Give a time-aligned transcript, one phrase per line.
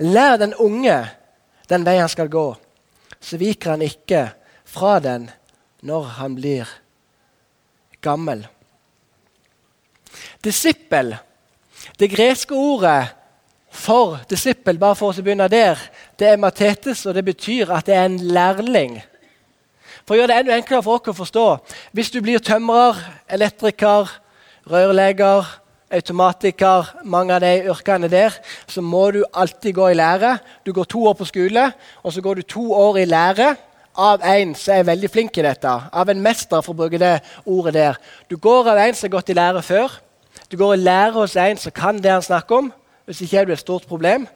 [0.00, 0.98] Lær den unge
[1.68, 2.46] den vei han skal gå,
[3.20, 4.28] så viker han ikke
[4.66, 5.28] fra den
[5.86, 6.70] når han blir
[8.04, 8.44] gammel.
[10.44, 11.16] Disippel,
[11.98, 13.08] det greske ordet
[13.76, 15.80] for disippel, bare for å begynne der,
[16.16, 19.00] det er matetes, og det betyr at det er en lærling.
[20.06, 21.44] For å gjøre det enda enklere for oss å forstå
[21.96, 24.10] Hvis du blir tømrer, elektriker,
[24.70, 25.48] rørlegger,
[25.92, 28.34] automatiker, mange av de yrkene der,
[28.66, 30.36] så må du alltid gå i lære.
[30.66, 31.70] Du går to år på skole,
[32.02, 33.54] og så går du to år i lære
[33.96, 35.70] av en som er veldig flink i dette.
[35.70, 38.00] Av en mester, for å bruke det ordet der.
[38.28, 40.00] Du går av en som har gått i lære før.
[40.50, 42.72] Du går i lære hos en som kan det han snakker om.
[43.06, 44.26] Hvis ikke er du et stort problem.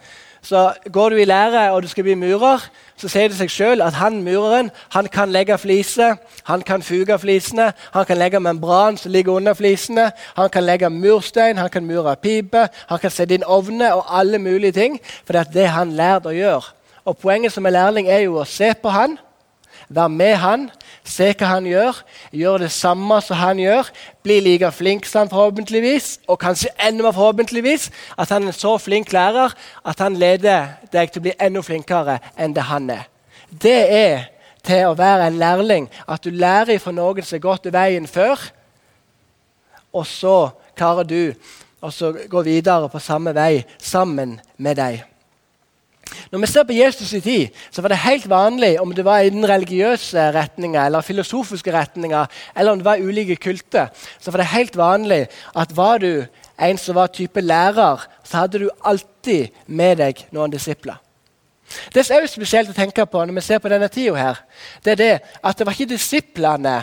[0.43, 2.63] Så Går du i lære og du skal bli murer,
[2.97, 7.19] så sier det seg sjøl at han mureren han kan legge fliser, han kan fuge
[7.19, 11.87] flisene, han kan legge membran som ligger under flisene, han kan legge murstein, han kan
[11.87, 15.01] mure pipe, han kan sette inn ovner og alle mulige ting.
[15.25, 16.73] For det er det han lærte å gjøre.
[17.05, 19.19] Og Poenget som er lærling er jo å se på han,
[19.89, 20.71] være med han,
[21.05, 23.89] se hva han gjør, Gjør det samme som han gjør.
[24.23, 28.77] Bli like flink som han forhåpentligvis, og kanskje enda mer forhåpentligvis at han er så
[28.79, 33.09] flink lærer at han leder deg til å bli enda flinkere enn det han er.
[33.51, 34.29] Det er
[34.65, 38.39] til å være en lærling at du lærer fra noen som har gått veien før,
[39.93, 40.37] og så
[40.79, 41.33] klarer du
[41.81, 41.91] å
[42.31, 45.10] gå videre på samme vei sammen med deg.
[46.31, 49.25] Når vi ser på Jesus' i tid, så var det helt vanlig om det var
[49.25, 54.43] i den religiøse retninga eller filosofiske retninga, eller om det var ulike kulter, så var
[54.43, 56.27] det helt vanlig at var du
[56.61, 61.01] en som var type lærer, så hadde du alltid med deg noen disipler.
[61.95, 64.41] Det som er spesielt å tenke på når vi ser på denne tida, her,
[64.85, 66.79] det er det at det var ikke disiplene,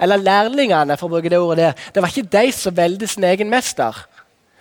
[0.00, 3.26] eller lærlingene, for å bruke det ordet der, det var ikke de som velgte sin
[3.26, 3.96] egen mester.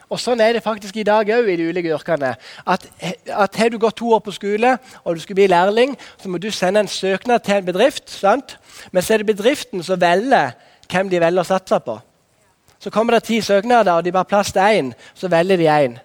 [0.07, 2.35] Og Sånn er det faktisk i dag òg i de ulike yrkene.
[2.65, 2.85] At,
[3.27, 6.39] at Har du gått to år på skole og du skal bli lærling, så må
[6.39, 8.09] du sende en søknad til en bedrift.
[8.09, 8.57] sant?
[8.91, 10.55] Men så er det bedriften som velger
[10.87, 11.99] hvem de velger å satse på.
[12.79, 14.93] Så kommer det ti søknader, og de bare plass til én.
[15.15, 15.97] Så velger de én.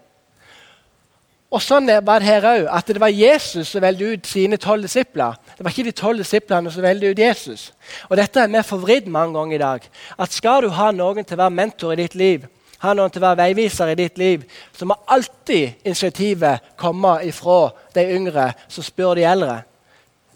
[1.53, 2.65] Og sånn var det her òg.
[2.73, 5.37] At det var Jesus som valgte ut sine tolv disipler.
[5.59, 7.67] Det var ikke de tolv disiplene som valgte ut Jesus.
[8.09, 9.89] Og Dette er vi forvridd mange ganger i dag.
[10.19, 12.49] At Skal du ha noen til å være mentor i ditt liv,
[12.83, 14.45] har noen til å være veiviser i ditt liv,
[14.75, 19.61] så må alltid initiativet komme ifra de yngre som spør de eldre.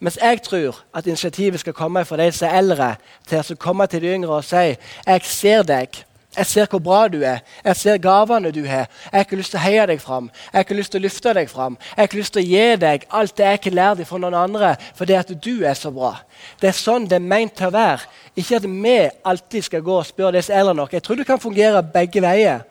[0.00, 2.90] Mens jeg tror at initiativet skal komme fra de som er eldre,
[3.26, 4.76] til å komme til de yngre og si
[5.06, 6.05] 'Jeg ser deg'.
[6.36, 7.38] Jeg ser hvor bra du er.
[7.64, 8.90] Jeg ser gavene du har.
[9.04, 10.28] Jeg har ikke lyst til å heie deg fram.
[10.50, 11.78] Jeg har ikke lyst til å løfte deg fram.
[11.88, 14.38] Jeg har ikke lyst til å gi deg alt det jeg ikke lært fra noen
[14.42, 16.12] andre, fordi at du er så bra.
[16.60, 18.04] Det er sånn det er meint til å være.
[18.36, 20.92] Ikke at vi alltid skal gå og spørre disse eldre nok.
[20.92, 22.66] Jeg tror det kan fungere begge veier.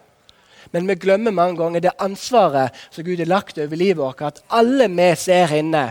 [0.72, 4.22] Men vi glemmer mange ganger det ansvaret som Gud har lagt over livet vårt.
[4.22, 5.88] At alle vi ser inne,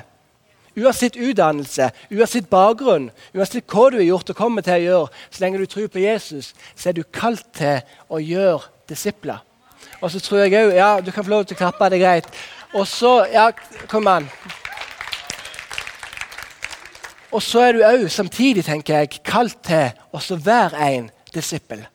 [0.76, 5.44] uansett utdannelse, uansett bakgrunn, uansett hva du har gjort og kommer til å gjøre, så
[5.44, 9.42] lenge du tror på Jesus, så er du kalt til å gjøre disipler.
[10.00, 12.04] Og så tror jeg òg Ja, du kan få lov til å klappe, det er
[12.04, 12.28] greit.
[12.74, 13.50] Og så Ja,
[13.88, 14.28] kom an.
[17.34, 21.86] Og så er du òg samtidig tenker jeg, kalt til å være en disippel.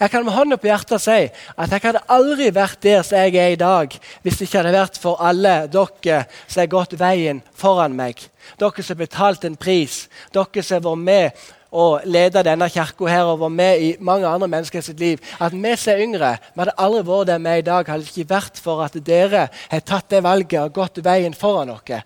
[0.00, 3.36] Jeg kan med hånda på hjertet si at jeg hadde aldri vært der som jeg
[3.38, 7.42] er i dag, hvis det ikke hadde vært for alle dere som har gått veien
[7.58, 8.18] foran meg.
[8.58, 10.04] Dere som har betalt en pris.
[10.34, 11.44] Dere som har vært med
[11.74, 15.22] og ledet denne kirka her og vært med i mange andre mennesker sitt liv.
[15.42, 18.10] At vi som er yngre, vi hadde aldri vært der vi er i dag, hadde
[18.10, 22.04] ikke vært for at dere har tatt det valget og gått veien foran dere.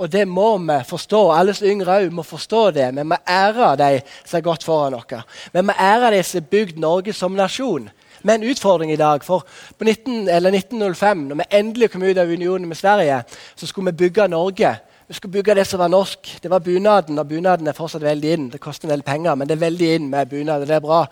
[0.00, 1.18] Og det må vi forstå.
[1.36, 2.86] Alle som yngre òg må forstå det.
[2.96, 3.88] Vi må ære de
[4.24, 5.26] som har gått foran oss.
[5.52, 7.90] Vi må ære de som har bygd Norge som nasjon.
[8.22, 9.24] Med en utfordring i dag.
[9.24, 9.44] For
[9.78, 13.22] på 19, 1905, når vi endelig kom ut av unionen med Sverige,
[13.56, 14.78] så skulle vi bygge Norge.
[15.08, 16.38] Vi skulle bygge det som var norsk.
[16.42, 18.50] Det var bunaden, og bunaden er fortsatt veldig inn.
[18.52, 20.64] Det koster en del penger, men det er veldig inn med bunad.
[20.68, 21.04] Det er bra.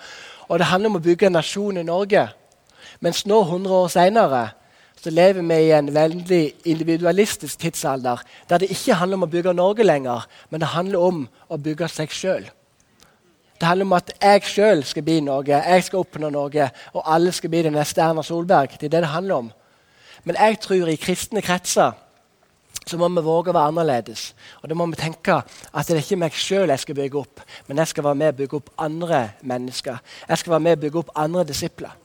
[0.48, 2.28] Og det handler om å bygge en nasjon i Norge.
[3.04, 4.44] Mens nå, 100 år seinere,
[4.98, 9.54] så lever vi i en veldig individualistisk tidsalder der det ikke handler om å bygge
[9.54, 12.48] Norge lenger, men det handler om å bygge seg sjøl.
[13.58, 17.32] Det handler om at jeg sjøl skal bli noe, jeg skal oppnå noe, og alle
[17.34, 18.76] skal bli den neste Erna Solberg.
[18.78, 19.48] Det er det det handler om.
[20.24, 21.96] Men jeg tror i kristne kretser
[22.88, 24.32] så må vi våge å være annerledes.
[24.62, 27.42] Og da må vi tenke at det er ikke meg sjøl jeg skal bygge opp,
[27.66, 29.98] men jeg skal være med og bygge opp andre mennesker.
[30.28, 31.96] Jeg skal være med og bygge opp andre disipler.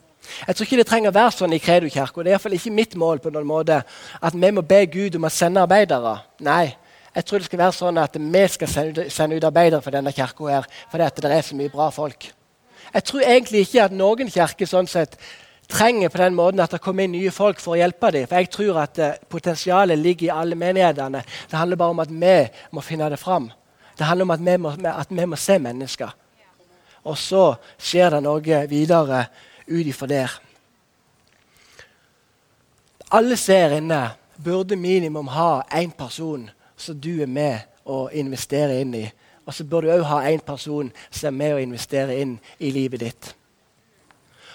[0.47, 2.23] Jeg tror ikke det trenger å være sånn i Kredo-kirka.
[2.23, 3.81] Det er iallfall ikke mitt mål på noen måte
[4.21, 6.15] at vi må be Gud om å sende arbeidere.
[6.45, 6.75] Nei,
[7.13, 8.71] jeg tror det skal være sånn at vi skal
[9.11, 12.31] sende ut arbeidere for denne kirka her, fordi det er så mye bra folk.
[12.93, 15.17] Jeg tror egentlig ikke at noen kirke sånn sett
[15.69, 18.27] trenger på den måten at det kommer inn nye folk for å hjelpe dem.
[18.29, 21.23] For jeg tror at uh, potensialet ligger i alle menighetene.
[21.49, 22.35] Det handler bare om at vi
[22.75, 23.49] må finne det fram.
[23.97, 26.13] Det handler om at vi må, at vi må se mennesker.
[27.09, 27.45] Og så
[27.81, 29.25] skjer det noe videre
[29.67, 30.39] ut ifra der.
[33.11, 34.01] Alle ser inne
[34.43, 39.05] burde minimum ha én person som du er med å investere inn i.
[39.45, 42.71] Og så bør du òg ha én person som er med å investere inn i
[42.71, 43.33] livet ditt.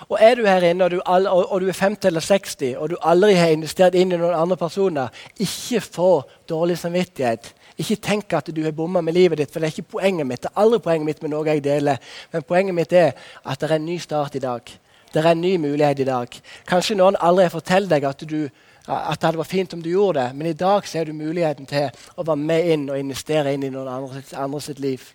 [0.08, 2.96] Og Er du her inne og du, og du, er 50 eller 60 og du
[3.02, 5.08] aldri har investert inn i noen andre personer,
[5.38, 6.10] ikke få
[6.48, 7.52] dårlig samvittighet.
[7.78, 10.42] Ikke tenk at du har bomma med livet ditt, for det er ikke poenget mitt.
[10.42, 11.98] Det er aldri poenget mitt med noe jeg deler.
[12.32, 13.12] Men poenget mitt er
[13.44, 14.72] at det er en ny start i dag.
[15.12, 16.40] Det er en ny mulighet i dag.
[16.68, 18.48] Kanskje noen aldri har fortalt deg at, du,
[18.86, 21.88] at det vært fint om du gjorde det, men i dag ser du muligheten til
[22.16, 25.06] å være med inn og investere inn i noen andre, andre sitt liv.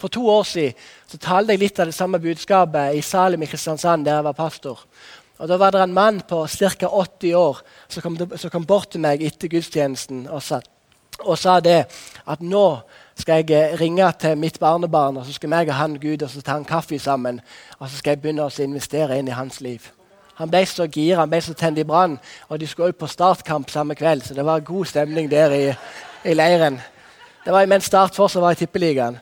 [0.00, 0.76] For to år siden
[1.10, 4.38] så talte jeg litt av det samme budskapet i Salim i Kristiansand, der jeg var
[4.38, 4.86] pastor.
[5.38, 6.88] Og Da var det en mann på ca.
[6.88, 7.58] 80 år
[7.88, 10.60] som kom, som kom, bort til meg etter gudstjenesten og sa,
[11.20, 11.84] og sa det
[12.26, 12.66] at nå
[13.16, 16.30] skal jeg eh, ringe til mitt barnebarn, og så skal jeg og han Gud og
[16.30, 17.40] så ta en kaffe sammen.
[17.78, 19.80] Og så skal jeg begynne å investere inn i hans liv.
[20.36, 22.18] Han ble så gira, han ble så tent i brann.
[22.48, 25.64] Og de skulle også på startkamp samme kveld, så det var god stemning der i,
[26.28, 26.76] i leiren.
[27.44, 29.16] Det var mens Start fortsatt var i Tippeligaen.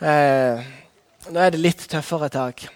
[0.00, 0.60] Eh,
[1.30, 2.66] nå er det litt tøffere tak.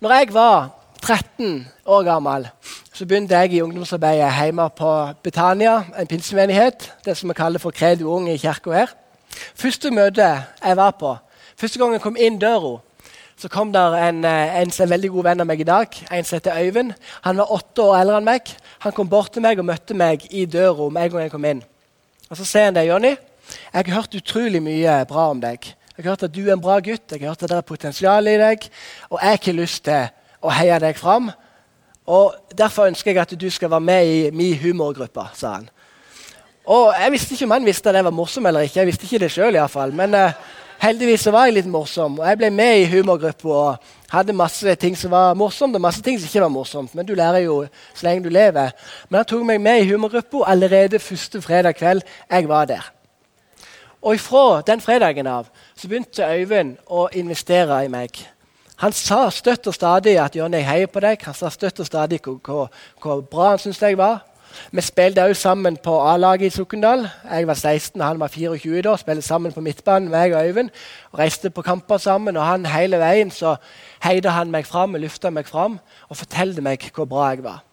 [0.00, 0.70] Når jeg var
[1.02, 2.48] 13 år gammel,
[2.92, 4.90] så begynte jeg i ungdomsarbeidet hjemme på
[5.22, 6.90] Betania, en pinsemenighet.
[7.04, 8.99] Det som vi kaller for Credo Ung i kirka her.
[9.60, 11.10] Første møte jeg var på,
[11.60, 12.78] første gang jeg kom inn døra,
[13.36, 15.96] så kom der en, eh, en er veldig god venn av meg i dag.
[16.12, 16.92] En som heter Øyvind.
[17.24, 18.48] Han var åtte år eldre enn meg.
[18.80, 21.44] Han kom bort til meg og møtte meg i døra med en gang jeg kom
[21.44, 21.62] inn.
[22.30, 23.16] Og Så sier han det, Jonny.
[23.72, 25.60] Jeg har hørt utrolig mye bra om deg.
[25.96, 27.60] Jeg har hørt at du er en bra gutt, jeg har hørt at det er
[27.60, 28.68] potensial i deg.
[29.10, 30.08] Og jeg har ikke lyst til
[30.40, 31.30] å heie deg fram.
[32.06, 35.70] Og Derfor ønsker jeg at du skal være med i min humorgruppe, sa han.
[36.64, 38.78] Og Jeg visste ikke om han visste at jeg var morsom eller ikke.
[38.78, 39.94] Jeg visste ikke det selv, i hvert fall.
[39.94, 40.32] Men uh,
[40.80, 42.18] heldigvis så var jeg litt morsom.
[42.18, 46.02] Og jeg ble med i humorgruppa og hadde masse ting som var morsomt, og masse
[46.02, 46.94] ting som ikke var morsomt.
[46.94, 47.64] Men du lærer jo
[47.94, 48.72] så lenge du lever.
[49.08, 52.92] Men han tok meg med i humorgruppa allerede første fredag kveld jeg var der.
[54.02, 58.16] Og ifra den fredagen av så begynte Øyvind å investere i meg.
[58.80, 61.20] Han sa støtt og stadig at Jonny heier på deg.
[61.26, 62.70] Han sa støtt og stadig hvor,
[63.02, 64.22] hvor bra han syntes jeg var.
[64.70, 67.08] Vi spilte òg sammen på A-laget i Sokndal.
[67.30, 68.96] Jeg var 16 og han var 24 da.
[68.96, 70.70] Spilte sammen på midtbanen, meg og Øyvind.
[71.12, 72.36] Og reiste på kamper sammen.
[72.36, 73.56] Og han hele veien så
[74.04, 77.64] heide han meg fram og løfta meg fram og fortalte meg hvor bra jeg var.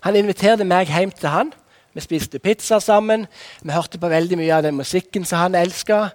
[0.00, 1.52] Han inviterte meg hjem til han.
[1.94, 3.26] Vi spiste pizza sammen.
[3.62, 6.08] Vi hørte på veldig mye av den musikken som han elska.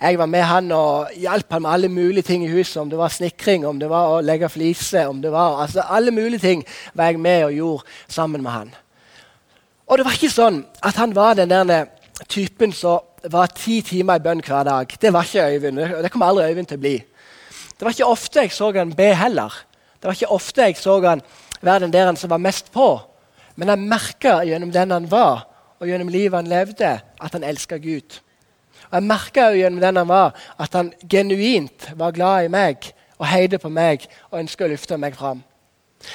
[0.00, 2.82] Jeg var med han og hjalp han med alle mulige ting i huset.
[2.82, 6.10] Om det var snekring, om det var å legge fliser om det var, altså Alle
[6.10, 8.74] mulige ting var jeg med og gjorde sammen med han.
[9.86, 11.90] Og det var ikke sånn at han var den der
[12.30, 14.90] typen som var ti timer i bønn hver dag.
[15.00, 15.80] Det var ikke Øyvind.
[16.02, 16.94] Det kommer aldri Øyvind til å bli.
[17.74, 19.52] Det var ikke ofte jeg så han be heller.
[20.00, 21.22] Det var ikke ofte jeg så han
[21.60, 23.00] være den der som var mest på.
[23.56, 25.46] Men jeg merka gjennom den han var,
[25.80, 28.20] og gjennom livet han levde, at han elska Gud.
[28.90, 33.26] Og Jeg merka gjennom den han var, at han genuint var glad i meg og
[33.26, 35.42] heide på meg og ønska å løfte meg fram.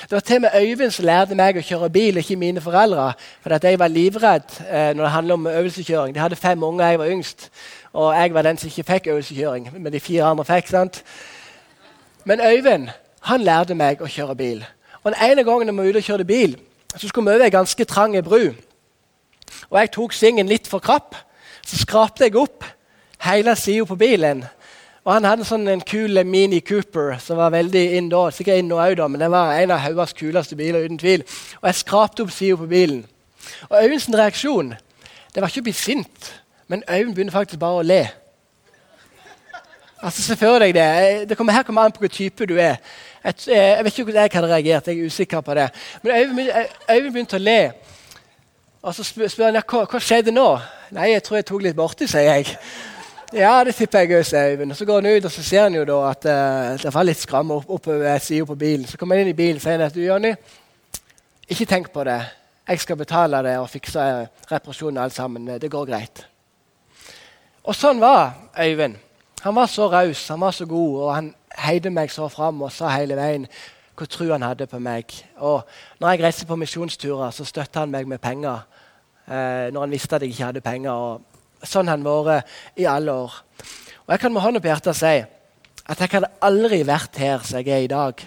[0.03, 3.13] Det var til og med Øyvind som lærte meg å kjøre bil, ikke mine foreldre.
[3.43, 6.15] For jeg var livredd eh, når det handler om øvelseskjøring.
[6.15, 7.49] De hadde fem unger, jeg var yngst.
[7.93, 9.69] Og jeg var den som ikke fikk øvelseskjøring.
[9.79, 10.67] Men de fire andre fikk.
[10.67, 11.03] sant?
[12.25, 12.89] Men Øyvind
[13.21, 14.65] han lærte meg å kjøre bil.
[15.03, 16.57] Og Den ene gangen vi var ute og kjørte bil,
[16.95, 18.53] så skulle vi over ei ganske trang bru.
[19.69, 21.15] Og Jeg tok svingen litt for krapp.
[21.65, 22.63] Så skrapte jeg opp
[23.19, 24.45] hele sida på bilen.
[25.09, 28.27] Og Han hadde sånn en kul Mini Cooper som var veldig inn da.
[28.29, 30.85] Sikkert inn nå da, men det var en av Haugas kuleste biler.
[30.85, 31.23] uten tvil.
[31.61, 33.05] Og Jeg skrapte opp sida på bilen.
[33.69, 34.75] Og Øyvinds reaksjon
[35.33, 36.33] det var ikke å bli sint,
[36.67, 38.09] men Øyvind begynner faktisk bare å le.
[40.03, 41.29] Altså, Se for deg det.
[41.29, 42.77] det kommer, her kommer an på hvilken type du er.
[43.23, 44.87] Jeg, jeg, vet ikke hvordan jeg hadde reagert.
[44.87, 45.69] jeg er usikker på det.
[46.03, 46.49] Men Øyvind,
[46.89, 47.71] Øyvind begynte å le.
[48.81, 50.59] Og Så spør, spør han ja, hva, hva skjedde nå.
[50.91, 52.57] Nei, jeg tror jeg tok litt borti, sier jeg.
[53.33, 54.73] Ja, det tipper jeg også, Øyvind.
[54.73, 57.19] Så går han ut og så ser han jo da at uh, det var litt
[57.21, 58.87] skramme opp, oppover eh, sida på bilen.
[58.89, 60.31] Så kommer han inn i bilen og sier at du, Jonny,
[61.49, 62.17] ikke tenk på det.
[62.69, 64.07] Jeg skal betale det og fikse
[64.49, 65.45] reparasjonen alt sammen.
[65.61, 66.23] Det går greit.
[67.63, 68.97] Og sånn var Øyvind.
[69.45, 72.73] Han var så raus, han var så god, og han heide meg så fram og
[72.73, 73.45] sa hele veien
[73.95, 75.13] hvor tro han hadde på meg.
[75.37, 75.61] Og
[76.01, 78.65] når jeg reiste på misjonsturer, så støtta han meg med penger.
[79.27, 80.91] Eh, når han visste at jeg ikke hadde penger.
[80.91, 81.28] og
[81.63, 82.41] Sånn han vært
[82.79, 83.33] i alle år.
[84.05, 85.15] Og Jeg kan med hånda på hjertet si
[85.89, 88.21] at jeg hadde aldri vært her som jeg er i dag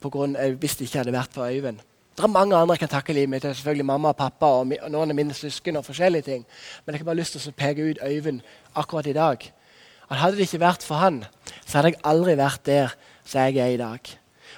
[0.00, 1.80] på grunn, av hvis det ikke hadde vært for Øyvind.
[2.16, 3.42] Det er mange andre jeg kan takke livet mitt.
[3.42, 5.76] Det er selvfølgelig mamma og pappa og, noen av mine søsken.
[5.76, 6.46] og forskjellige ting.
[6.84, 8.40] Men jeg har bare lyst til å peke ut Øyvind
[8.74, 9.52] akkurat i dag.
[10.10, 11.24] At Hadde det ikke vært for han,
[11.66, 12.94] så hadde jeg aldri vært der
[13.24, 14.00] som jeg er i dag.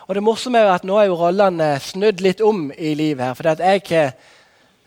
[0.07, 3.25] Og det morsomme er jo at Nå er jo rollene snudd litt om i livet.
[3.25, 4.13] her, for at Jeg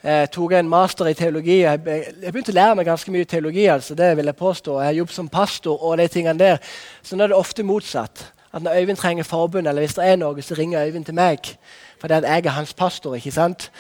[0.04, 1.62] eh, tok en master i teologi.
[1.62, 3.66] Jeg, jeg, begynte å lære meg ganske mye teologi.
[3.66, 4.80] altså, det vil Jeg påstå.
[4.80, 6.58] Jeg har jobbet som pastor og de tingene der.
[7.04, 8.26] Så nå er det ofte motsatt.
[8.54, 11.58] At Når Øyvind trenger forbund, eller hvis det er noe, så ringer Øyvind til meg.
[12.00, 13.16] Fordi at jeg er hans pastor.
[13.16, 13.72] ikke sant?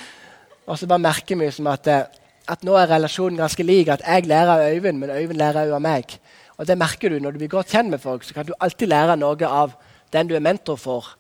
[0.65, 2.03] Og så bare merker vi som at, eh,
[2.47, 3.87] at nå er relasjonen ganske lik.
[3.87, 6.19] At jeg lærer av Øyvind, men Øyvind lærer også av meg.
[6.57, 8.87] Og det merker du Når du blir godt kjent med folk, så kan du alltid
[8.87, 9.71] lære noe av
[10.13, 11.17] den du er mentor for.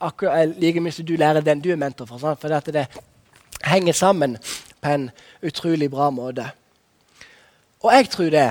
[0.00, 2.18] Akkurat eh, like mye som du lærer den du er mentor for.
[2.18, 2.40] Sant?
[2.40, 2.88] For det
[3.64, 4.36] henger sammen
[4.82, 5.10] på en
[5.42, 6.50] utrolig bra måte.
[7.82, 8.50] Og jeg tror det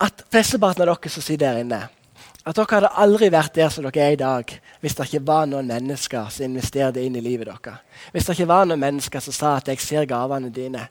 [0.00, 1.80] at flesteparten av dere som sitter der inne,
[2.46, 5.48] at dere hadde aldri vært der som dere er i dag hvis det ikke var
[5.50, 7.82] noen mennesker som investerte inn i livet deres.
[8.12, 10.88] Hvis det ikke var noen mennesker som sa at 'jeg ser gavene dine',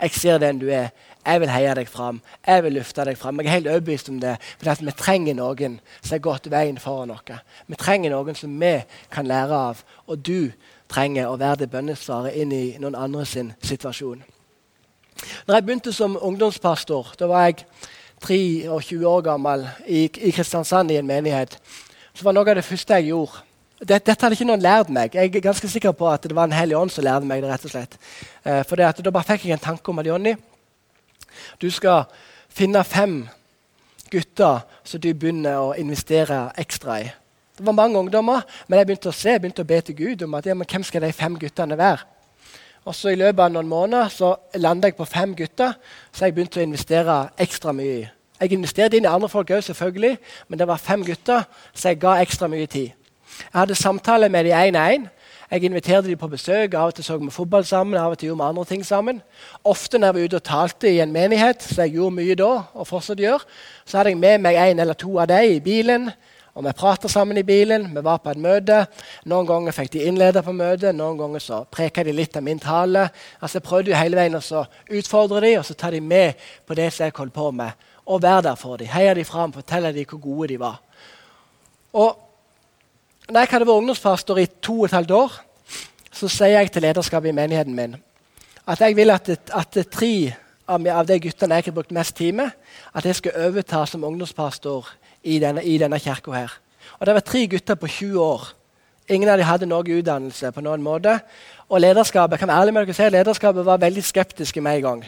[0.00, 0.92] 'jeg ser den du er',
[1.26, 3.38] 'jeg vil heie deg fram', 'jeg vil løfte deg fram'.
[3.38, 7.10] Jeg er helt overbevist om det, for vi trenger noen som har gått veien foran
[7.10, 7.20] oss.
[7.66, 10.52] Vi trenger noen som vi kan lære av, og du
[10.92, 14.22] trenger å være det bønnesvaret inn i noen andre sin situasjon.
[15.46, 17.64] Når jeg begynte som ungdomspastor, da var jeg
[18.22, 21.58] 23 år gammel i, i Kristiansand i en menighet,
[22.14, 23.42] så var noe av det første jeg gjorde
[23.82, 25.14] dette, dette hadde ikke noen lært meg.
[25.16, 27.50] Jeg er ganske sikker på at det var en hellig ånd som lærte meg det.
[27.50, 27.96] rett og slett.
[28.44, 30.36] Eh, for Da bare fikk jeg en tanke om at Jonny,
[31.60, 32.04] du skal
[32.48, 33.28] finne fem
[34.10, 37.10] gutter som du begynner å investere ekstra i.
[37.58, 40.24] Det var mange ungdommer, men jeg begynte å se, jeg begynte å be til Gud
[40.24, 42.06] om at ja, men hvem skal de fem guttene være.
[42.84, 45.76] Og så I løpet av noen måneder så landa jeg på fem gutter
[46.10, 48.08] så jeg begynte å investere ekstra mye.
[48.40, 50.16] Jeg investerte inn i andre folk òg, selvfølgelig,
[50.48, 52.90] men det var fem gutter så jeg ga ekstra mye tid.
[53.42, 55.06] Jeg hadde samtaler med de én og én.
[55.52, 56.74] Jeg inviterte dem på besøk.
[56.74, 59.22] Av og til så vi fotball sammen, av og til gjorde vi andre ting sammen.
[59.64, 62.50] Ofte når jeg var ute og talte i en menighet, så jeg gjorde mye da,
[62.72, 63.44] og fortsatt gjør,
[63.84, 66.08] så hadde jeg med meg en eller to av dem i bilen.
[66.54, 68.86] Og Vi prata sammen i bilen, vi var på et møte.
[69.24, 72.60] Noen ganger fikk de innlede på møtet, noen ganger så preka de litt av min
[72.60, 73.06] tale.
[73.40, 76.34] Altså Jeg prøvde jo hele veien å utfordre dem og så ta dem med
[76.66, 77.72] på det som jeg holdt på med.
[78.06, 78.92] Og være der for dem.
[78.92, 80.82] Heie dem fram, fortelle dem hvor gode de var.
[81.92, 82.18] Og
[83.30, 85.40] når jeg hadde vært ungdomspastor i to og et halvt år,
[86.12, 87.96] så sier jeg til lederskapet i menigheten min
[88.66, 90.34] at jeg vil at, at tre
[90.70, 92.50] av de guttene jeg har brukt mest tid med,
[92.94, 94.86] at jeg skal overta som ungdomspastor
[95.24, 96.58] i denne, i denne kirka her.
[96.98, 98.52] Og Det var tre gutter på 20 år.
[99.08, 100.52] Ingen av dem hadde noe utdannelse.
[100.52, 101.20] på noen måte.
[101.68, 105.04] Og lederskapet kan ærlig med dere si, lederskapet var veldig skeptiske med en gang.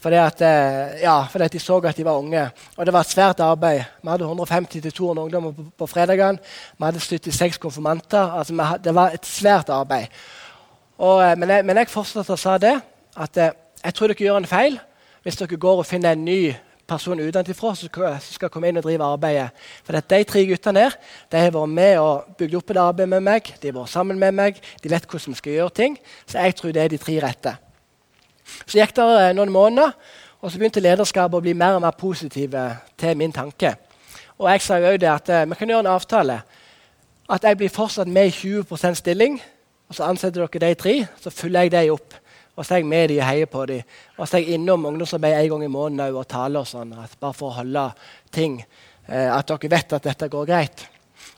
[0.00, 2.50] Fordi at, eh, ja, fordi at de så at de var unge.
[2.76, 3.84] Og det var et svært arbeid.
[4.02, 6.38] Vi hadde 150-200 ungdommer på, på fredagene.
[6.78, 8.38] Vi hadde 76 konfirmanter.
[8.38, 10.06] Altså, det var et svært arbeid.
[10.98, 12.80] Og, eh, men, jeg, men jeg fortsatte og sa det,
[13.16, 13.50] at eh,
[13.84, 14.78] jeg tror dere gjør en feil
[15.22, 16.54] hvis dere går og finner en ny
[16.86, 17.90] person utenfra som
[18.22, 19.50] skal komme inn og drive arbeidet.
[19.84, 20.96] For De tre guttene her,
[21.32, 23.54] de har vært med og bygd opp et arbeid med meg.
[23.62, 25.98] De har vært sammen med meg, de vet hvordan vi skal gjøre ting.
[26.26, 27.56] Så jeg tror det er de tre rette.
[28.66, 29.96] Så gikk det eh, noen måneder,
[30.40, 33.74] og så begynte lederskapet å bli mer og mer positive til min tanke.
[34.38, 36.40] Og jeg sa jo det at uh, vi kan gjøre en avtale.
[37.32, 39.40] At jeg blir fortsatt med i 20 stilling.
[39.88, 42.14] og Så ansetter dere de tre, så fyller jeg de opp.
[42.56, 43.96] Og så er jeg med de og heier på dem.
[44.16, 47.36] Og så er jeg innom ungdomsarbeid en gang i måneden og taler og sånn, bare
[47.36, 47.90] for å holde
[48.32, 48.62] ting.
[49.08, 50.86] eh, at dere vet at dette går greit.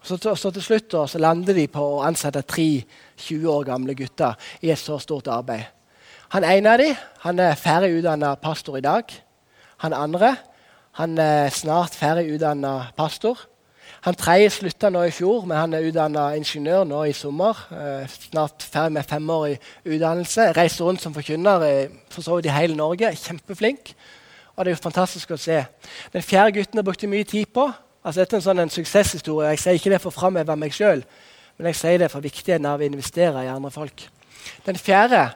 [0.03, 2.85] Så, så til slutt så lander de på å ansette tre
[3.17, 5.67] 20 år gamle gutter i et så stort arbeid.
[6.33, 9.05] Han ene av dem han er ferdig utdanna pastor i dag.
[9.85, 10.37] Han andre
[10.99, 13.39] han er snart ferdig utdanna pastor.
[14.07, 17.59] Han tredje slutta nå i fjor, men han er utdanna ingeniør nå i sommer.
[17.75, 20.53] Eh, snart ferdig med femårig utdannelse.
[20.57, 23.11] Reiser rundt som forkynner for så vidt i hele Norge.
[23.17, 23.95] Kjempeflink.
[24.55, 25.65] Og det er jo fantastisk å se.
[26.13, 27.67] Den fjerde gutten har brukt mye tid på.
[28.05, 29.51] Altså, dette er en sånn en suksesshistorie.
[29.53, 31.03] Jeg sier ikke det for å framheve meg sjøl,
[31.59, 34.07] men jeg sier det for viktigheten av å investere i andre folk.
[34.67, 35.27] Den fjerde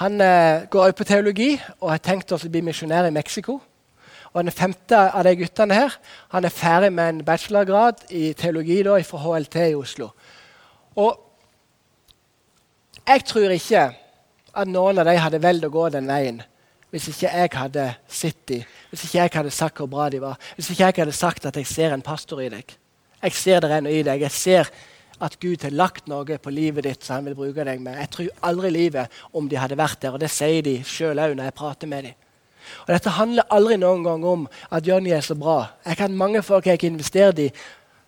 [0.00, 1.48] han eh, går også på teologi
[1.80, 3.58] og har tenkt å bli misjonær i Mexico.
[4.32, 5.94] Og Den femte av de guttene her,
[6.34, 10.10] han er ferdig med en bachelorgrad i teologi da, fra HLT i Oslo.
[10.96, 11.24] Og
[13.08, 13.88] jeg tror ikke
[14.58, 16.42] at noen av de hadde valgt å gå den veien
[16.88, 20.38] hvis ikke jeg hadde sett dem, hvis ikke jeg hadde sagt hvor bra de var,
[20.56, 22.70] hvis ikke jeg hadde sagt at jeg ser en pastor i deg.
[23.20, 24.22] Jeg ser det ennå i deg.
[24.24, 24.70] Jeg ser
[25.20, 27.98] at Gud har lagt noe på livet ditt som han vil bruke deg med.
[27.98, 31.34] Jeg tror aldri livet om de hadde vært der, og det sier de sjøl òg
[31.34, 32.27] når jeg prater med dem.
[32.86, 35.64] Og Dette handler aldri noen gang om at Johnny er så bra.
[35.86, 37.50] Jeg kan mange folk jeg ikke investert i,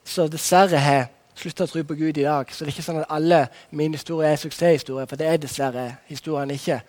[0.05, 1.09] som dessverre har
[1.41, 2.51] slutta å tro på Gud i dag.
[2.53, 5.87] Så det er ikke sånn at alle mine historier er suksesshistorier, for det er dessverre
[6.11, 6.81] historien ikke.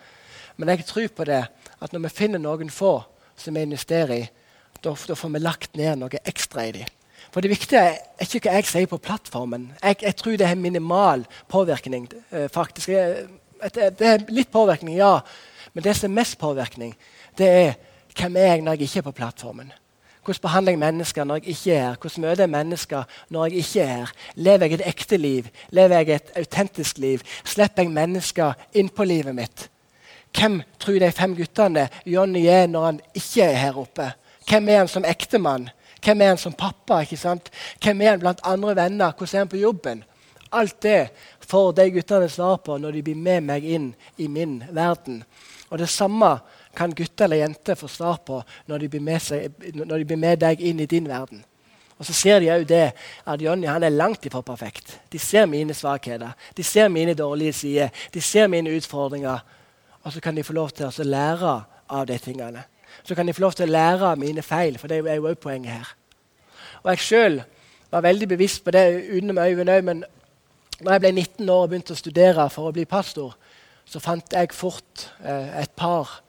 [0.57, 1.43] Men jeg tror på det
[1.81, 2.99] at når vi finner noen få
[3.39, 4.23] som vi investerer i,
[4.81, 6.89] da, får vi lagt ned noe ekstra i dem.
[7.31, 9.69] For Det viktige er ikke hva jeg sier på plattformen.
[9.79, 12.09] Jeg, jeg tror det har minimal påvirkning.
[12.31, 12.89] Eh, faktisk.
[12.89, 15.19] Det er litt påvirkning, ja.
[15.73, 16.95] Men det som er mest påvirkning,
[17.37, 17.73] det er
[18.17, 19.71] hvem er jeg når jeg ikke er på plattformen.
[20.25, 21.95] Hvordan behandler jeg mennesker når jeg ikke er her?
[22.01, 24.11] Hvordan møter jeg mennesker når jeg ikke er her?
[24.35, 25.47] Lever jeg et ekte liv?
[25.69, 27.19] Lever jeg et autentisk liv?
[27.43, 29.69] Slipper jeg mennesker inn på livet mitt?
[30.37, 34.11] Hvem tror de fem guttene Johnny er når han ikke er her oppe?
[34.47, 35.69] Hvem er han som ektemann?
[36.03, 37.01] Hvem er han som pappa?
[37.01, 37.49] ikke sant?
[37.81, 39.11] Hvem er han blant andre venner?
[39.17, 40.03] Hvordan er han på jobben?
[40.51, 41.09] Alt det
[41.39, 45.23] får de guttene svar på når de blir med meg inn i min verden.
[45.69, 46.37] Og Det samme
[46.75, 50.41] kan gutter eller jenter få svar på når de, blir med seg, de blir med
[50.41, 51.43] deg inn i din verden.
[52.01, 52.87] Og så ser de òg det
[53.29, 54.95] at Jonny han er langt ifra perfekt.
[55.13, 59.43] De ser mine svakheter, de ser mine dårlige sider, de ser mine utfordringer.
[60.01, 61.51] Og så kan de få lov til å lære
[61.91, 62.63] av de tingene.
[63.03, 65.29] Så kan de få lov til å lære av mine feil, for det er jo
[65.29, 65.93] òg poenget her.
[66.81, 67.37] Og jeg sjøl
[67.91, 70.03] var veldig bevisst på det utenom øynene òg, men
[70.81, 73.35] når jeg ble 19 år og begynte å studere for å bli pastor,
[73.85, 76.21] så fant jeg fort eh, et par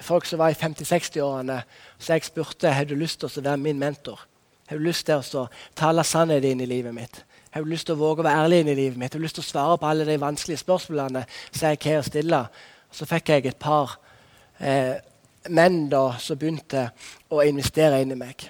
[0.00, 1.60] folk som var i 50-60-årene,
[1.98, 4.20] så jeg spurte har du lyst til å være min mentor.
[4.66, 5.46] Har du lyst til å
[5.78, 7.22] tale sannheten inn i livet mitt?
[7.54, 9.14] Har du lyst til å våge å være ærlig inn i livet mitt?
[9.14, 12.42] Har du lyst til å svare på alle de vanskelige spørsmålene som jeg har stille?
[12.92, 13.94] Så fikk jeg et par
[14.60, 14.98] eh,
[15.48, 16.90] menn da, som begynte
[17.32, 18.48] å investere inn i meg.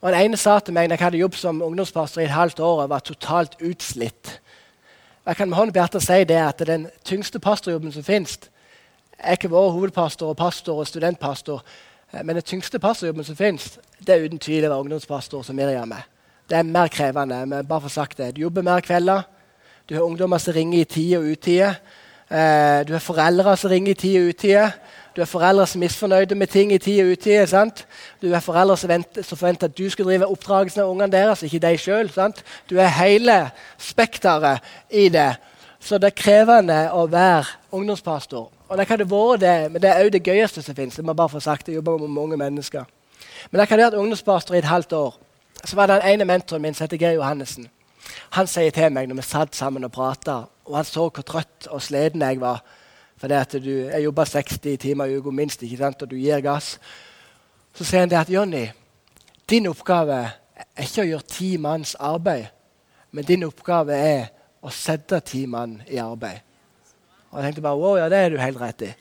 [0.00, 2.62] Og Den ene sa til meg da jeg hadde jobbet som ungdomspastor i et halvt
[2.64, 4.38] år og var totalt utslitt
[5.24, 8.04] Jeg kan med hånden på hjertet si det at den tyngste pastorjobben som
[9.14, 11.62] fins, er ikke vår hovedpastor og pastor og studentpastor,
[12.12, 15.56] eh, men den tyngste pastorjobben som fins, det er uten tvil å være ungdomspastor som
[15.56, 16.04] Miriam er.
[16.48, 17.46] Det er mer krevende.
[17.46, 18.36] men bare for sagt det.
[18.36, 19.22] Du jobber mer kvelder.
[19.88, 21.76] Du har ungdommer som ringer i tide og utide.
[22.30, 24.72] Eh, du har foreldre som ringer i tide og utide.
[25.16, 27.46] Du har foreldre som er misfornøyde med ting i tid og utide.
[27.46, 27.86] Sant?
[28.22, 31.42] Du har foreldre som, venter, som, forventer at du skal drive oppdragelsen av ungene deres,
[31.42, 32.10] ikke de sjøl.
[32.70, 35.36] Du er hele spekteret i det.
[35.84, 38.46] Så det er krevende å være ungdomspastor.
[38.68, 40.96] Og det kan det være det, men det er òg det gøyeste som fins.
[40.96, 42.86] Jeg må bare få sagt det, jobber med mange mennesker.
[43.50, 45.18] Men jeg kan ha vært ungdomspastor i et halvt år.
[45.64, 47.68] Så var det den ene mentoren min som heter Geir Johannessen.
[48.36, 51.68] Han sier til meg når vi satt sammen og prata, og han så hvor trøtt
[51.68, 52.62] og sliten jeg var
[53.20, 56.02] for det at du, Jeg jobber 60 timer i uka minst, ikke sant?
[56.02, 56.78] og du gir gass.
[57.74, 58.66] Så sier han det at Jonny,
[59.50, 60.18] din oppgave
[60.76, 62.46] er ikke å gjøre ti manns arbeid,
[63.12, 64.26] men din oppgave er
[64.64, 66.40] å sette ti mann i arbeid.
[67.30, 68.92] Og jeg tenkte bare wow, ja, det er du helt rett i.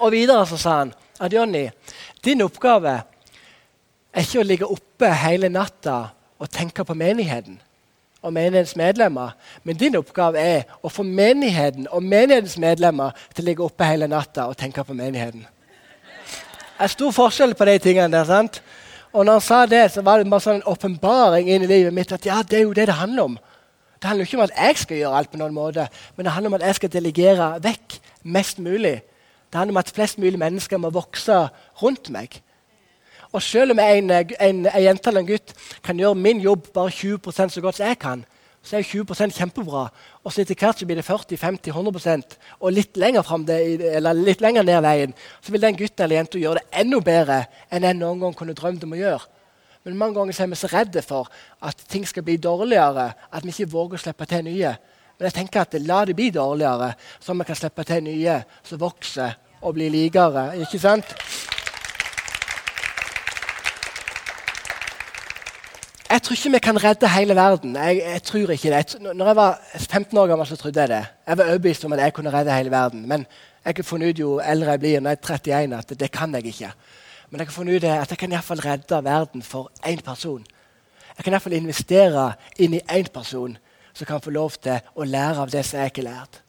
[0.00, 1.68] Og videre så sa han at Jonny,
[2.24, 2.96] din oppgave
[4.16, 5.98] er ikke å ligge oppe hele natta
[6.40, 7.58] og tenke på menigheten
[8.26, 9.36] og menighetens medlemmer.
[9.62, 14.08] Men din oppgave er å få menigheten og menighetens medlemmer til å ligge oppe hele
[14.10, 15.44] natta og tenke på menigheten.
[15.46, 18.26] Det er stor forskjell på de tingene der.
[18.26, 18.60] sant?
[19.12, 21.94] Og når han sa det, så var det bare sånn en åpenbaring inn i livet
[21.94, 23.38] mitt at ja, det er jo det det handler om.
[24.06, 26.52] Det handler ikke om at jeg skal gjøre alt på noen måte, men det handler
[26.52, 29.00] om at jeg skal delegere vekk mest mulig.
[29.50, 31.38] Det handler om at flest mulig mennesker må vokse
[31.82, 32.36] rundt meg.
[33.32, 35.50] Og selv om en, en, en jente eller en gutt
[35.82, 38.22] kan gjøre min jobb bare 20% så godt som jeg kan,
[38.62, 39.88] så er 20 kjempebra.
[40.22, 43.58] Og så etter hvert så blir det 40-50-100% Og litt lenger, det,
[44.22, 47.90] litt lenger, ned veien så vil den gutten eller jenta gjøre det enda bedre enn
[47.90, 49.26] jeg noen gang kunne drømt om å gjøre.
[49.86, 51.28] Men mange ganger er vi så redde for
[51.62, 54.72] at ting skal bli dårligere at vi ikke våger å slippe til nye.
[55.14, 56.88] Men jeg tenker at la det bli dårligere,
[57.22, 60.48] så vi kan slippe til nye som vokser og blir likere.
[60.58, 61.14] Ikke sant?
[66.10, 67.78] Jeg tror ikke vi kan redde hele verden.
[67.78, 68.98] Jeg, jeg tror ikke det.
[69.06, 71.04] når jeg var 15 år gammel, så trodde jeg det.
[71.26, 73.06] Jeg var overbevist om at jeg kunne redde hele verden.
[73.08, 73.26] Men
[73.64, 76.34] jeg har funnet ut jo eldre jeg blir, når jeg er 31, at det kan
[76.34, 76.74] jeg ikke.
[77.30, 80.44] Men jeg har funnet ut at jeg kan iallfall redde verden for én person.
[81.16, 83.58] Jeg kan iallfall investere inn i én person
[83.94, 86.42] som kan få lov til å lære av det som jeg ikke har lært.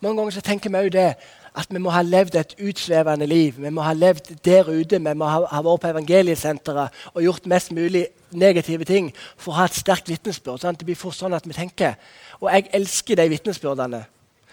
[0.00, 1.14] Mange ganger så tenker vi det
[1.52, 3.58] at vi må ha levd et utsvevende liv.
[3.60, 7.48] Vi må ha levd der ute, vi må ha, ha vært på evangeliesenteret og gjort
[7.50, 10.62] mest mulig negative ting for å ha et sterkt vitnesbyrd.
[10.62, 11.98] Sånn det blir fort sånn at vi tenker.
[12.40, 14.04] Og jeg elsker de vitnesbyrdene.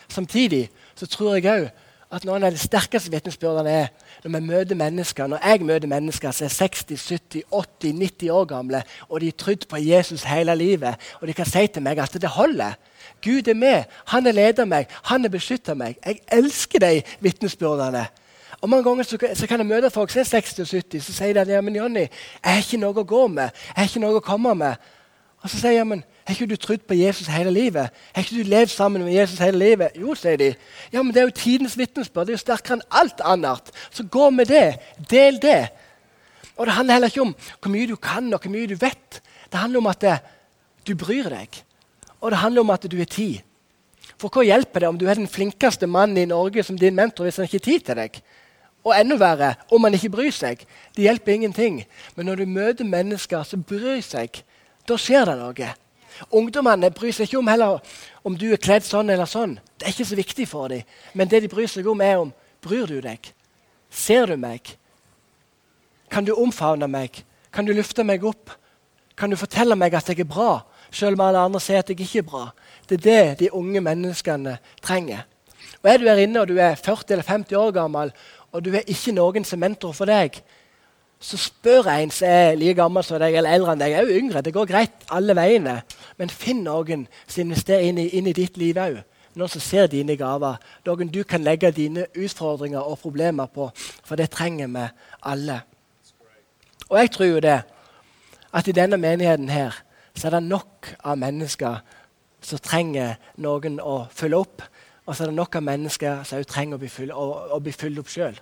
[0.09, 0.65] Samtidig
[0.97, 1.69] så tror jeg òg
[2.09, 3.89] at noen av de sterkeste vitnesbyrdene er
[4.23, 8.47] når vi møter mennesker, når jeg møter mennesker som er 60, 70, 80, 90 år
[8.49, 12.01] gamle, og de har trodd på Jesus hele livet, og de kan si til meg
[12.01, 12.79] at det holder.
[13.21, 13.83] Gud er med.
[14.13, 14.87] Han har ledet meg.
[15.03, 15.99] Han har beskytta meg.
[16.05, 18.05] Jeg elsker de vitnesbyrdene.
[18.61, 21.37] Og Mange ganger så, kan jeg møte folk som er 60 og 70, så sier
[21.37, 22.09] de ja, men Jonny, jeg
[22.43, 23.53] har ikke noe å gå med.
[23.69, 24.89] Jeg har ikke noe å komme med.
[25.39, 27.89] Og så sier jeg men Har ikke du trodd på Jesus hele livet?
[28.13, 29.95] Har ikke du levd sammen med Jesus hele livet?
[29.97, 30.51] Jo, sier de.
[30.93, 32.27] Ja, men Det er jo tidens vitnesbyrd.
[32.27, 33.71] Det er jo sterkere enn alt annet.
[33.89, 34.77] Så gå med det.
[35.09, 35.71] Del det.
[36.53, 39.21] Og Det handler heller ikke om hvor mye du kan og hvor mye du vet.
[39.51, 40.05] Det handler om at
[40.87, 41.63] du bryr deg.
[42.21, 43.41] Og det handler om at du har tid.
[44.21, 47.25] For hva hjelper det om du er den flinkeste mannen i Norge som din mentor
[47.25, 48.23] hvis han ikke har tid til deg?
[48.85, 50.61] Og enda verre om han ikke bryr seg.
[50.93, 51.85] Det hjelper ingenting.
[52.15, 54.43] Men når du møter mennesker som bryr seg,
[54.85, 55.75] da skjer det noe.
[56.27, 57.79] Ungdommene bryr seg ikke om heller
[58.27, 59.57] om du er kledd sånn eller sånn.
[59.77, 60.87] Det er ikke så viktig for dem.
[61.13, 63.31] Men det de bryr seg om, er om bryr du deg.
[63.89, 64.75] Ser du meg?
[66.09, 67.23] Kan du omfavne meg?
[67.53, 68.51] Kan du løfte meg opp?
[69.17, 71.99] Kan du fortelle meg at jeg er bra, selv om alle andre sier at jeg
[72.03, 72.45] ikke er bra?
[72.87, 75.25] Det er det de unge menneskene trenger.
[75.83, 78.11] Og Er du her inne og du er 40 eller 50 år gammel
[78.51, 80.39] og du er ikke noen som mentor for deg,
[81.19, 84.19] så spør en som er like gammel som deg eller eldre enn deg, er jo
[84.21, 84.43] yngre.
[84.43, 85.81] Det går greit alle veiene.
[86.17, 89.01] Men finn noen som investerer inn i, inn i ditt liv òg.
[89.35, 90.57] Noen som ser dine gaver.
[90.87, 93.67] Noen du kan legge dine utfordringer og problemer på.
[93.75, 94.87] For det trenger vi
[95.27, 95.59] alle.
[96.89, 97.59] Og jeg tror jo det
[98.49, 99.75] at i denne menigheten her
[100.15, 101.81] så er det nok av mennesker
[102.41, 104.63] som trenger noen å følge opp.
[105.05, 108.01] Og så er det nok av mennesker som trenger å bli, full, å bli fulgt
[108.01, 108.39] opp sjøl.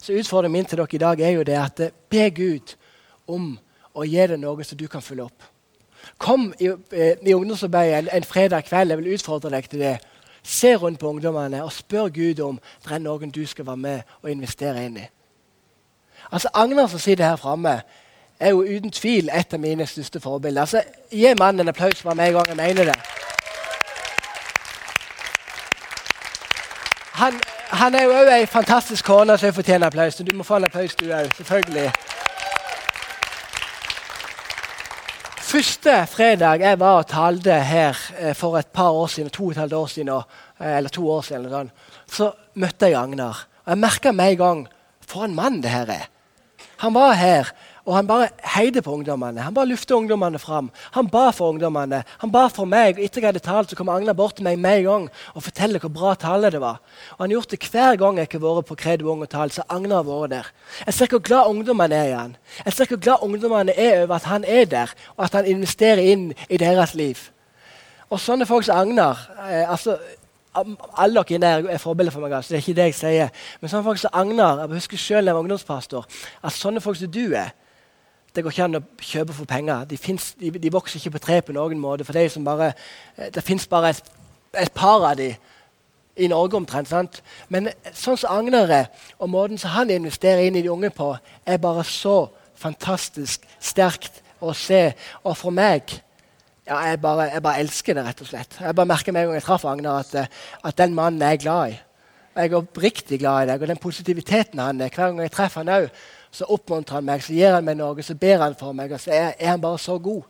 [0.00, 2.74] Så utfordringen min til dere i dag er jo det at eh, be Gud
[3.28, 3.58] om
[3.94, 5.48] å gi deg noe som du kan følge opp.
[6.18, 8.90] Kom i, eh, i ungdomsarbeidet en, en, fredag kveld.
[8.90, 9.98] Jeg vil utfordre deg til det.
[10.42, 14.14] Se rundt på ungdommene og spør Gud om det er noen du skal være med
[14.22, 15.08] og investere inn i.
[16.32, 17.82] Altså Agnar som sitter her framme,
[18.40, 20.60] er jo uten tvil et av mine største forbilder.
[20.60, 20.82] Altså,
[21.12, 22.98] Gi mannen en applaus for meg en gang jeg mener det.
[27.20, 27.36] Han,
[27.70, 30.18] han er jo òg ei fantastisk kone som fortjener applaus.
[30.18, 31.30] Du må få en applaus, du òg.
[31.36, 31.90] Selvfølgelig.
[35.50, 39.50] Første fredag jeg var og talte her eh, for et par år siden, to og
[39.50, 41.72] et halvt år siden, eh, eller to år siden, eller sånn,
[42.06, 43.46] så møtte jeg Agnar.
[43.64, 44.60] Og Jeg merka med en gang
[45.06, 46.06] for en mann det her er.
[46.84, 47.50] Han var her
[47.86, 49.40] og han bare heide på ungdommene.
[49.40, 50.70] Han bare lufta ungdommene fram.
[50.92, 52.02] Han ba for ungdommene.
[52.20, 52.98] Han ba for meg.
[52.98, 55.42] og Etter jeg hadde talt, så kom Agnar bort til meg med en gang og
[55.42, 56.80] forteller hvor bra tale det var.
[57.16, 59.56] Og Han gjort det hver gang jeg ikke har vært på Kredo Ung og talt,
[59.56, 60.52] så Agnar har vært der.
[60.86, 62.36] Jeg ser hvor glad ungdommene er i han.
[62.64, 66.04] Jeg ser hvor glad ungdommene er over at han er der, og at han investerer
[66.12, 67.30] inn i deres liv.
[68.10, 69.96] Og sånne folk som Agnar eh, altså,
[70.98, 72.32] alle dere der er forbilder for meg.
[72.44, 73.28] så det er ikke det jeg sier.
[73.60, 76.06] Men sånne folk som Agnar Jeg husker selv jeg var ungdomspastor.
[76.42, 77.50] at sånne folk som du er,
[78.34, 79.84] det går ikke an å kjøpe for penger.
[79.90, 82.04] De, finnes, de, de vokser ikke på tre på noen måte.
[82.04, 82.72] for Det, bare,
[83.16, 84.02] eh, det fins bare et,
[84.54, 85.34] et, par av dem
[86.16, 86.88] i Norge omtrent.
[86.88, 87.22] sant?
[87.48, 88.86] Men sånn som Agner
[89.18, 91.16] og måten som han investerer inn i de unge på,
[91.46, 94.92] er bare så fantastisk sterkt å se.
[95.24, 96.00] Og for meg
[96.68, 98.58] ja, jeg, bare, jeg bare elsker det, rett og slett.
[98.60, 100.26] Jeg bare merker med en gang jeg traff Agner, at, eh,
[100.64, 101.78] at den mannen er jeg glad i.
[102.36, 104.92] Jeg er oppriktig glad i deg, og den positiviteten han er.
[104.94, 105.88] Hver gang jeg treffer han òg,
[106.30, 108.92] så oppmuntrer han meg, så gir han meg noe, så ber han for meg.
[108.94, 110.22] Og så er, er han bare så god.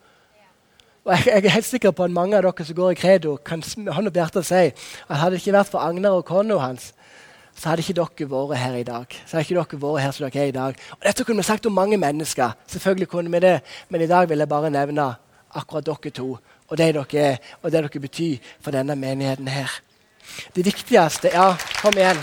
[1.05, 3.37] Og jeg, jeg, er helt sikker på at mange av dere som går i Credo,
[3.45, 6.59] kan hånd opp hjertet og si at hadde det ikke vært for Agnar og kona
[6.61, 6.91] hans,
[7.57, 9.17] så hadde ikke dere vært her i dag.
[9.25, 10.85] Så hadde ikke dere vært her som dere er i dag.
[10.99, 12.57] Og Dette kunne vi sagt om mange mennesker.
[12.69, 13.59] Selvfølgelig kunne vi det,
[13.89, 15.13] men i dag vil jeg bare nevne
[15.51, 16.31] akkurat dere to
[16.71, 19.81] og det dere er, og det dere betyr for denne menigheten her.
[20.55, 22.23] Det viktigste Ja, kom igjen.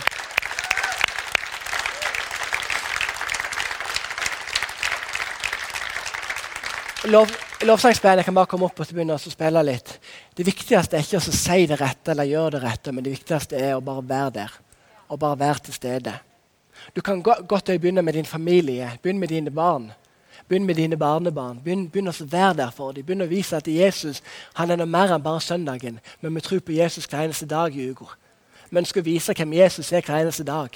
[7.12, 7.32] Lov,
[7.65, 9.98] lovsangsbandet kan bare komme opp og begynne å spille litt.
[10.36, 13.60] Det viktigste er ikke å si det rette eller gjøre det rette, men det viktigste
[13.60, 14.58] er å bare være der.
[15.08, 16.13] Og bare være til stede.
[16.96, 19.91] Du kan godt begynne med din familie, begynne med dine barn.
[20.48, 21.60] Begynn med dine barnebarn.
[21.63, 23.04] Begynn, begynn å være der for dem.
[23.04, 24.22] Begynn å vise at Jesus
[24.56, 26.00] han er noe mer enn bare søndagen.
[26.22, 28.13] Men vi tror på Jesus hver eneste dag i uka.
[28.70, 30.72] Vi ønsker å vise hvem Jesus er hver eneste dag.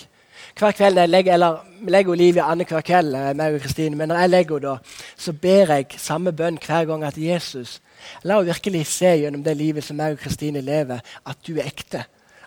[0.59, 4.11] Hver kveld jeg legger, eller Vi legger Olivia annenhver kveld, eh, meg og Kristine, men
[4.11, 4.79] når jeg legger henne,
[5.17, 7.79] så ber jeg samme bønn hver gang at Jesus,
[8.23, 11.65] la henne virkelig se gjennom det livet som meg og Kristine lever, at du er
[11.65, 12.03] ekte.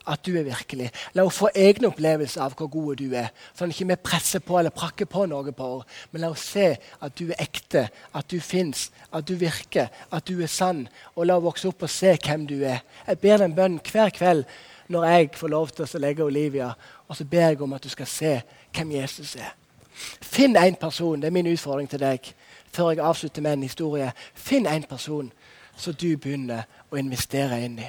[0.06, 0.90] At du er virkelig.
[1.14, 3.30] La henne få egne opplevelser av hvor god du er.
[3.56, 6.68] Sånn ikke vi presser på eller prakker på noe på henne, men la henne se
[7.00, 10.84] at du er ekte, at du fins, at du virker, at du er sann.
[11.16, 12.84] Og la henne vokse opp og se hvem du er.
[13.08, 14.44] Jeg ber den bønnen hver kveld
[14.88, 16.72] når jeg får lov til å legge Olivia
[17.08, 18.32] og så ber jeg om at du skal se
[18.74, 19.52] hvem Jesus er.
[20.20, 21.20] Finn én person.
[21.20, 22.32] Det er min utfordring til deg
[22.74, 24.12] før jeg avslutter med en historie.
[24.34, 25.30] Finn én person
[25.76, 27.86] som du begynner å investere inn i.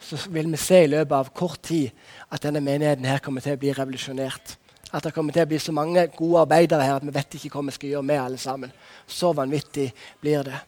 [0.00, 1.90] Så vil vi se i løpet av kort tid
[2.30, 4.56] at denne menigheten her kommer til å bli revolusjonert.
[4.92, 7.56] At det kommer til å bli så mange gode arbeidere her at vi vet ikke
[7.56, 8.72] hva vi skal gjøre med alle sammen.
[9.06, 9.88] Så vanvittig
[10.20, 10.60] blir det.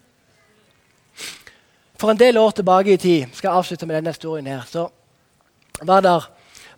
[1.99, 4.89] For en del år tilbake i tid skal jeg avslutte med denne historien her, så
[5.81, 6.17] var det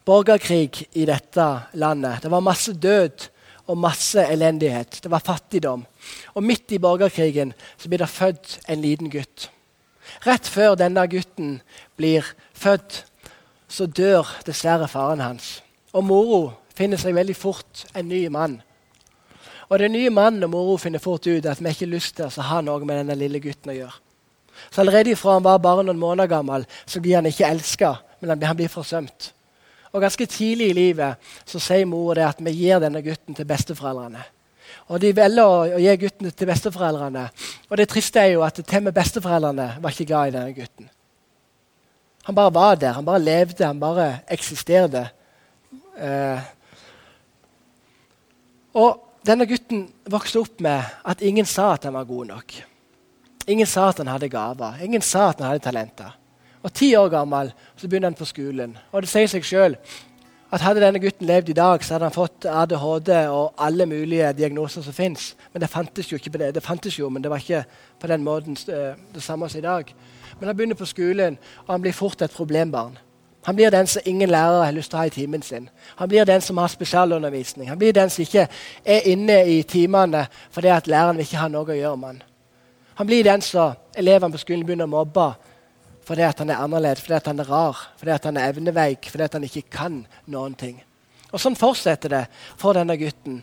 [0.05, 2.23] borgerkrig i dette landet.
[2.23, 3.29] Det var masse død
[3.71, 5.01] og masse elendighet.
[5.03, 5.85] Det var fattigdom.
[6.35, 9.51] Og midt i borgerkrigen så blir det født en liten gutt.
[10.27, 11.61] Rett før denne gutten
[11.97, 13.05] blir født,
[13.71, 15.61] så dør dessverre faren hans.
[15.95, 16.41] Og moro
[16.75, 18.59] finner seg veldig fort en ny mann.
[19.71, 22.27] Og den nye mannen og moro finner fort ut at vi ikke har lyst til
[22.27, 23.99] å ha noe med denne lille gutten å gjøre.
[24.71, 28.43] Så Allerede fra han var bare noen måneder gammel, så blir han ikke elska, men
[28.43, 29.33] han blir forsømt.
[29.93, 33.49] Og Ganske tidlig i livet så sier mor det at vi gir denne gutten til
[33.49, 34.23] besteforeldrene.
[34.91, 37.27] Og De velger å, gi gutten til besteforeldrene.
[37.71, 40.91] Og det triste er jo at til med besteforeldrene var ikke glad i denne gutten.
[42.29, 45.09] Han bare var der, han bare levde, han bare eksisterte.
[45.99, 46.51] Eh.
[48.79, 52.55] Og denne gutten vokste opp med at ingen sa at han var god nok.
[53.51, 56.15] Ingen sa at han hadde gaver, ingen sa at han hadde talenter.
[56.63, 58.77] Og Ti år gammel så begynner han på skolen.
[58.93, 59.77] Og det sier seg selv
[60.51, 64.33] at Hadde denne gutten levd i dag, så hadde han fått ADHD og alle mulige
[64.35, 65.37] diagnoser som fins.
[65.53, 66.55] Men det fantes jo ikke på det.
[66.55, 67.63] Det fantes jo, men det var ikke
[68.01, 69.93] på den måten eh, det samme som i dag.
[70.41, 72.99] Men han begynner på skolen, og han blir fort et problembarn.
[73.47, 75.69] Han blir den som ingen lærere har lyst til å ha i timen sin.
[75.97, 77.69] Han blir den som har spesialundervisning.
[77.69, 78.49] Han blir den som ikke
[78.85, 82.23] er inne i timene fordi at læreren vil ikke ha noe å gjøre med han.
[83.01, 85.31] Han blir den som elevene på skolen begynner å mobbe
[86.07, 89.09] fordi at han er annerledes, fordi at han er rar, fordi at han er evneveik,
[89.11, 90.81] fordi at han ikke kan noen ting.
[91.31, 92.23] Og Sånn fortsetter det
[92.59, 93.43] for denne gutten.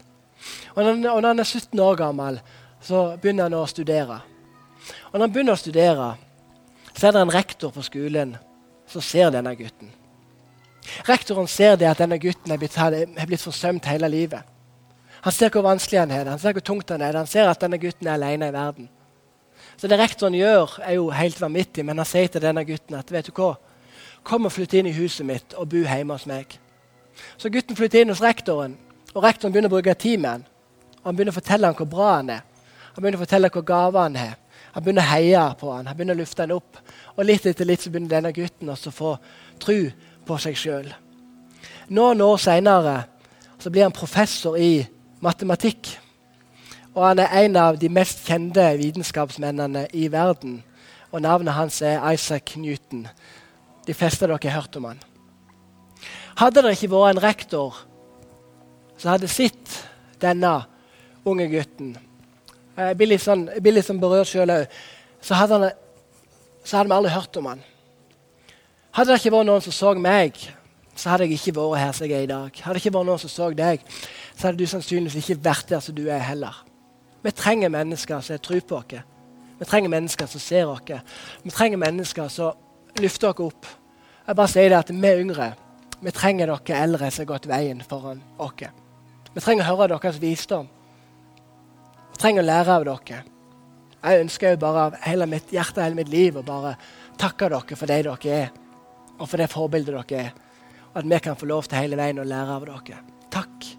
[0.76, 2.41] Og når, han er 17 år gammel,
[2.84, 4.20] så begynner han å studere.
[5.12, 6.10] Og når han begynner å studere,
[6.93, 8.36] så er det en rektor på skolen
[8.89, 9.89] som ser denne gutten.
[11.08, 14.43] Rektoren ser det at denne gutten er blitt, er blitt forsømt hele livet.
[15.26, 17.62] Han ser hvor vanskelig han er han ser hvor tungt han er han ser at
[17.62, 18.89] denne gutten er alene i verden.
[19.78, 23.12] Så det rektoren gjør, er jo helt vanvittig, men han sier til denne gutten at
[23.13, 23.54] vet du hva,
[24.26, 26.58] kom og flytt inn i huset mitt og bo hjemme hos meg.
[27.38, 28.76] Så gutten flytter inn hos rektoren,
[29.13, 30.46] og rektoren begynner å bruke tid med han.
[31.06, 32.44] Han begynner å fortelle han hvor bra han er.
[32.96, 34.36] Han begynner å fortelle hvor gaver han har.
[34.74, 36.82] Han begynner å heie på han, han begynner å lufte han opp.
[37.16, 39.13] Og litt etter litt så begynner denne gutten også å få
[39.62, 39.78] tro
[40.28, 40.90] på seg sjøl.
[41.94, 42.98] Noen år seinere
[43.68, 44.82] blir han professor i
[45.24, 45.90] matematikk.
[46.97, 50.63] Og han er en av de mest kjente vitenskapsmennene i verden.
[51.13, 53.05] Og navnet hans er Isaac Newton.
[53.86, 55.03] De fleste av dere har hørt om han.
[56.41, 57.77] Hadde det ikke vært en rektor
[58.97, 59.75] som hadde sett
[60.21, 60.55] denne
[61.25, 61.93] unge gutten
[62.77, 63.45] Jeg blir litt sånn,
[63.86, 64.65] sånn berørt sjøl òg.
[65.21, 67.62] Så hadde vi aldri hørt om han.
[68.97, 70.38] Hadde det ikke vært noen som så meg,
[70.97, 72.62] så hadde jeg ikke vært her som jeg er i dag.
[72.63, 73.86] Hadde det ikke vært noen som så deg,
[74.33, 76.66] så hadde du sannsynligvis ikke vært der som du er heller.
[77.28, 79.02] Vi trenger mennesker som har tro på oss.
[79.60, 81.02] Vi trenger mennesker som ser oss.
[81.44, 82.54] Vi trenger mennesker som
[83.04, 83.68] løfter oss opp.
[84.28, 85.50] Jeg bare sier det at Vi yngre
[86.00, 88.63] vi trenger dere eldre som har gått veien foran oss.
[89.34, 90.70] Vi trenger å høre deres visdom.
[92.13, 93.24] Vi trenger å lære av dere.
[94.04, 96.78] Jeg ønsker jo bare av hele mitt hjerte hele mitt liv å bare
[97.20, 98.52] takke dere for det dere er,
[99.20, 100.36] og for det forbildet dere er.
[100.94, 103.02] Og at vi kan få lov til hele veien å lære av dere.
[103.36, 103.74] Takk.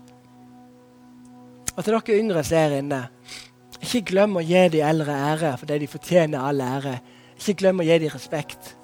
[1.78, 3.06] Og til dere yngre som er inne,
[3.88, 6.98] ikke glem å gi de eldre ære fordi de fortjener all ære.
[7.38, 8.74] Ikke glem å gi dem respekt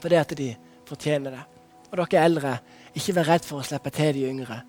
[0.00, 0.48] fordi at de
[0.86, 1.44] fortjener det.
[1.90, 2.52] Og dere eldre,
[2.94, 4.60] ikke vær redd for å slippe til de yngre,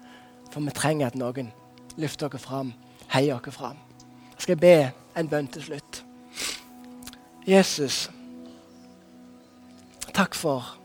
[0.52, 1.52] for vi trenger at noen
[2.00, 2.74] løfter dere fram,
[3.14, 3.80] heier dere fram.
[4.36, 4.76] Jeg skal be
[5.18, 6.02] en bønn til slutt.
[7.48, 8.08] Jesus,
[10.14, 10.76] takk for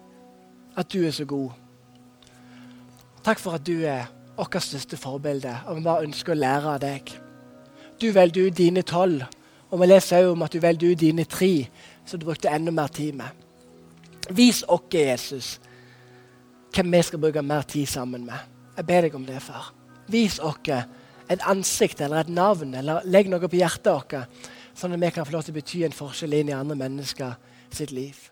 [0.76, 1.50] at du er så god.
[3.22, 6.80] Takk for at du er vårt største forbilde, og vi bare ønsker å lære av
[6.82, 7.12] deg.
[8.02, 9.22] Du velger ut dine tolv,
[9.70, 11.68] og vi leser også om at du velger ut dine tre,
[12.06, 13.30] som du brukte enda mer tid med.
[14.30, 15.60] Vis oss, Jesus,
[16.74, 18.50] hvem vi skal bruke mer tid sammen med.
[18.76, 19.70] Jeg ber deg om det, far.
[20.10, 20.74] Vis oss
[21.30, 24.42] et ansikt eller et navn, eller legg noe på hjertet vårt,
[24.74, 27.36] sånn at vi kan få lov til å bety en forskjell inn i andre mennesker
[27.70, 28.31] sitt liv.